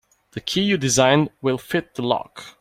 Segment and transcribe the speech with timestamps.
[0.31, 2.43] The key you designed will fit the lock.